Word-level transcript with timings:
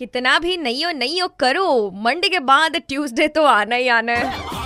कितना 0.00 0.38
भी 0.38 0.56
नहीं 0.56 0.84
हो 0.84 0.90
नहीं 0.92 1.20
हो, 1.22 1.28
करो। 1.40 1.90
मंडे 1.94 2.28
के 2.28 2.38
बाद 2.40 2.76
ट्यूसडे 2.88 3.28
तो 3.28 3.44
आना 3.44 3.76
ही 3.76 3.88
आना 3.88 4.12
है। 4.12 4.59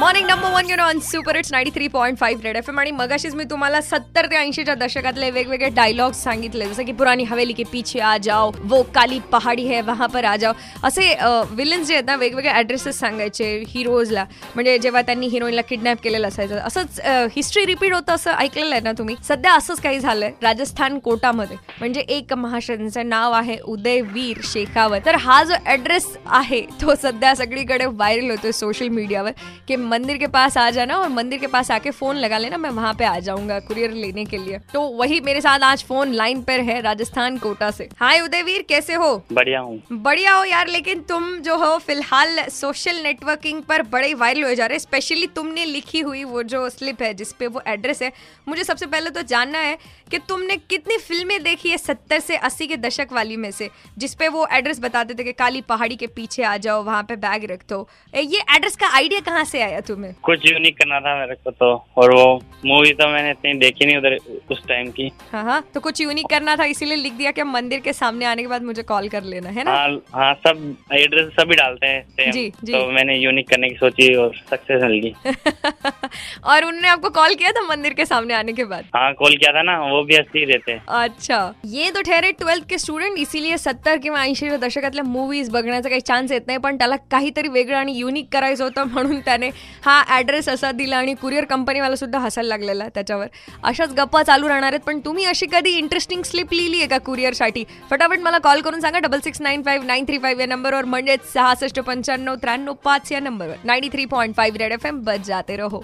Morning 0.00 0.26
number 0.26 0.50
one 0.50 0.68
you know 0.70 0.82
on 0.82 0.98
super 1.04 1.36
it's 1.36 1.50
ninety 1.52 1.70
three 1.70 1.86
point 1.88 2.18
five 2.18 2.42
red 2.42 2.56
F 2.56 2.68
M 2.68 2.78
आणि 2.80 2.90
मगाशीच 2.90 3.34
मी 3.34 3.44
तुम्हाला 3.44 3.80
सत्तर 3.80 4.26
ते 4.26 4.36
ऐंशीच्या 4.36 4.74
दशकातले 4.74 5.30
वेगवेगळे 5.30 5.68
डायलॉग्स 5.76 6.22
सांगितले. 6.24 6.66
जसं 6.66 6.84
की 6.84 6.92
पुरानी 6.92 7.24
हवेली 7.24 7.52
की 7.52 7.64
पीछे 7.72 8.00
आ 8.00 8.16
जाओ 8.22 8.50
वो 8.70 8.82
काली 8.94 9.18
पहाडी 9.32 9.66
है 9.66 9.80
वहाँ 9.86 10.08
पर 10.08 10.24
आ 10.24 10.34
जाओ. 10.36 10.52
असे 10.84 11.08
विलन्स 11.50 11.86
जे 11.88 11.94
आहेत 11.94 12.06
ना 12.06 12.14
वेगवेगळे 12.16 12.52
ॲड्रेसेस 12.52 12.98
सांगायचे 13.00 13.50
हिरोजला 13.68 14.24
म्हणजे 14.54 14.78
जेव्हा 14.78 15.02
त्यांनी 15.02 15.26
हिरोईनला 15.32 15.62
किडनॅप 15.68 16.02
केलेलं 16.04 16.28
असायचं. 16.28 16.56
असंच 16.56 17.00
हिस्ट्री 17.36 17.66
रिपीट 17.66 17.92
होतं 17.94 18.14
असं 18.14 18.32
ऐकलेलं 18.32 18.74
आहे 18.74 18.84
ना 18.84 18.92
तुम्ही? 18.98 19.16
सध्या 19.28 19.54
असंच 19.54 19.80
काही 19.80 20.00
झालंय 20.00 20.32
राजस्थान 20.42 20.98
कोटामध्ये. 20.98 21.56
म्हणजे 21.78 22.04
एक 22.08 22.32
महाशयांचं 22.32 23.08
नाव 23.08 23.32
आहे 23.32 23.58
उदयवीर 23.64 24.40
शेखावत. 24.52 25.00
तर 25.06 25.16
हा 25.20 25.42
जो 25.44 25.54
ॲड्रेस 25.66 26.08
आहे 26.26 26.64
तो 26.80 26.94
सध्या 27.02 27.34
सगळीकडे 27.36 27.86
व्हायरल 27.86 28.30
होतोय 28.30 28.52
सोशल 28.52 28.88
मीडियावर 28.88 29.30
की 29.68 29.76
मंदिर 29.90 30.16
के 30.18 30.26
पास 30.26 30.56
आ 30.56 30.68
जाना 30.70 30.96
और 30.96 31.08
मंदिर 31.08 31.38
के 31.38 31.46
पास 31.46 31.70
आके 31.70 31.90
फ़ोन 31.90 32.16
लगा 32.16 32.38
लेना 32.38 32.56
मैं 32.56 32.70
वहाँ 32.70 32.92
पे 32.94 33.04
आ 33.04 33.18
जाऊँगा 33.18 33.58
कुरियर 33.60 33.92
लेने 33.92 34.24
के 34.24 34.38
लिए। 34.38 34.58
तो 34.72 34.80
वही 34.98 35.20
मेरे 35.20 35.40
साथ 35.40 35.60
आज 35.60 35.82
फ़ोन 35.84 36.12
लाइन 36.12 36.42
पर 36.42 36.60
है 36.60 36.80
राजस्थान 36.80 37.38
कोटा 37.38 37.70
से। 37.70 37.88
हाय 38.00 38.20
उदयवीर 38.20 38.62
कैसे 38.68 38.94
हो? 38.94 39.10
बढ़िया 39.32 39.60
हूँ। 39.60 39.82
बढ़िया 39.92 40.34
हो 40.34 40.44
यार 40.44 40.68
लेकिन 40.68 41.00
तुम 41.08 41.30
जो 41.40 41.56
हो 41.56 41.76
फ़िलहाल 41.78 42.38
सोशल 42.50 43.02
नेटवर्किंग 43.02 43.62
पर 43.62 43.82
बड़े 43.92 44.12
वायरल 44.14 44.44
हो 44.44 44.54
जा 44.54 44.66
रहे 44.66 44.78
स्पेशली 44.78 45.26
तुमने 45.26 45.64
लिखी 45.64 46.00
हुई 46.00 46.22
वो 46.24 46.42
जो 46.44 46.68
स्लिप 46.70 47.02
है 47.02 47.12
जिसपे 47.14 47.46
वो 47.46 47.62
एड्रेस 47.66 48.02
है। 48.02 48.12
मुझे 48.48 48.64
सबसे 48.64 48.86
पहले 48.86 49.10
तो 49.10 49.22
जानना 49.24 49.58
है 49.58 49.76
कि 50.10 50.18
तुमने 50.28 50.56
कितनी 50.70 50.96
फ़िल्में 50.98 51.42
देखी 51.42 51.70
है 51.70 51.76
सत्तर 51.78 52.18
से 52.20 52.36
अस्सी 52.48 52.66
के 52.66 52.76
दशक 52.76 53.12
वाली 53.12 53.36
में 53.36 53.50
से 53.50 53.68
जिसपे 53.98 54.28
वो 54.28 54.46
एड्रेस 54.52 54.80
बताते 54.80 55.14
थे 55.14 55.24
कि 55.24 55.32
काली 55.32 55.60
पहाड़ी 55.68 55.96
के 55.96 56.06
पीछे 56.16 56.42
आ 56.42 56.56
जाओ 56.66 56.82
वहाँ 56.84 57.02
पे 57.08 57.16
बैग 57.16 57.44
रख 57.50 57.62
दो। 57.68 57.86
ये 58.14 58.40
एड्रेस 58.56 58.76
का 58.76 58.88
आइडिया 58.96 59.20
कहाँ 59.20 59.44
से 59.44 59.60
आया 59.62 59.80
तुम्हें? 59.80 60.12
कुछ 60.22 60.46
यूनिक 60.46 60.76
करना 60.78 61.00
था 61.00 61.16
मेरे 61.18 61.34
को 61.44 61.50
तो 61.50 61.72
और 61.98 62.14
वो 62.14 62.24
मूवी 62.66 62.92
तो 62.92 63.08
मैंने 63.12 63.30
इतनी 63.30 63.52
देखी 63.58 63.86
नहीं 63.86 63.96
उधर 63.96 64.16
उस 64.52 64.62
टाइम 64.68 64.90
की। 64.90 65.10
हाँ 65.32 65.44
हाँ 65.44 65.60
तो 65.74 65.80
कुछ 65.80 66.00
यूनिक 66.00 66.26
करना 66.30 66.56
था 66.56 66.64
इसीलिए 66.74 66.96
लिख 66.96 67.12
दिया 67.12 67.30
कि 67.30 67.42
मंदिर 67.42 67.80
के 67.80 67.92
सामने 67.92 68.24
आने 68.24 68.42
के 68.42 68.48
बाद 68.48 68.62
मुझे 68.62 68.82
कॉल 68.82 69.08
कर 69.08 69.22
लेना 69.24 69.50
है 69.50 69.64
ना? 69.64 69.70
हाँ 69.72 69.88
हाँ 70.14 70.34
सब 70.46 70.76
एड्रेस 70.92 71.32
सभी 71.40 71.54
डालते 71.56 71.86
हैं 71.86 72.30
जी, 72.32 72.52
जी। 72.64 72.72
तो 72.72 72.86
मैंने 72.92 73.16
यूनिक 73.18 73.48
करने 73.50 73.68
की 73.68 73.76
सोची 73.76 74.14
और 74.14 74.34
सक्सेस 74.50 74.82
मिल 74.82 74.98
गई। 75.00 75.14
और 76.44 76.64
उन्होंने 76.64 76.88
आपको 76.88 77.10
कॉल 77.10 77.34
किया 77.34 77.50
था 77.52 77.66
मंदिर 77.68 77.94
के 77.94 78.04
सामने 78.06 78.34
आने 78.34 78.52
के 78.52 78.64
बाद? 78.64 78.84
हाँ 78.96 79.12
कॉल 79.14 79.36
किया 79.36 79.52
था 79.52 79.62
ना 79.62 79.78
वो 79.90 79.99
भी 80.02 80.16
अस्सी 80.16 80.44
देते 80.46 80.72
हैं। 80.72 80.80
अच्छा। 80.96 81.38
ये 81.64 81.90
तो 81.90 82.00
ठहरे 82.06 82.30
ट्वेल्थ 82.38 82.68
के 82.70 82.78
स्टुडंट 82.78 83.18
इसीलिए 83.18 83.56
सत्तर 83.58 83.96
किंवा 84.02 84.22
ऐंशीच्या 84.22 84.56
दशकातल्या 84.58 85.04
मूवीज 85.04 85.50
बघण्याचा 85.50 85.88
काही 85.88 86.00
चान्स 86.00 86.32
येत 86.32 86.46
नाही 86.46 86.58
पण 86.58 86.76
त्याला 86.78 86.96
काहीतरी 87.10 87.48
वेगळं 87.48 87.76
आणि 87.76 87.92
युनिक 87.92 88.28
करायचं 88.32 88.64
होतं 88.64 88.84
म्हणून 88.84 89.20
त्याने 89.20 89.48
हा 89.84 90.02
ऍड्रेस 90.18 90.48
असा 90.48 90.70
दिला 90.72 90.96
आणि 90.96 91.14
कुरिअर 91.22 91.44
कंपनीवाला 91.44 91.96
सुद्धा 91.96 92.18
हसायला 92.18 92.48
लागलेला 92.48 92.88
त्याच्यावर. 92.94 93.26
अशाच 93.62 93.94
गप्पा 93.94 94.22
चालू 94.22 94.48
राहणार 94.48 94.72
आहेत 94.72 94.86
पण 94.86 95.00
तुम्ही 95.04 95.24
अशी 95.24 95.46
कधी 95.52 95.76
इंटरेस्टिंग 95.78 96.22
स्लिप 96.22 96.52
लिहिली 96.52 96.78
आहे 96.78 96.86
का 96.88 96.98
कुरिअरसाठी 97.00 97.64
फटाफट 97.90 98.20
मला 98.20 98.38
कॉल 98.40 98.60
करून 98.60 98.80
सांगा 98.80 98.98
double 98.98 99.20
six 99.20 99.40
nine 99.42 99.62
five 99.62 99.86
nine 99.86 100.04
three 100.04 100.18
five 100.18 100.40
या 100.40 100.46
नंबरवर 100.46 100.84
म्हणजेच 100.84 101.32
सहासष्ट 101.32 101.80
पंच्याण्णव 101.80 102.34
त्र्याण्णव 102.42 102.74
पाच 102.84 103.12
या 103.12 103.20
नंबरवर 103.20 103.64
ninety 103.64 103.88
three 103.88 104.04
point 104.06 104.36
five 104.36 104.58
red 104.58 104.72
F 104.72 104.86
M 104.86 105.00
बस 105.04 105.26
जाते 105.26 105.56
रहो. 105.56 105.82